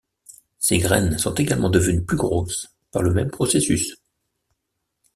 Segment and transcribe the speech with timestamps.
[0.57, 4.01] Ses graines sont également devenues plus grosses, par le même processus.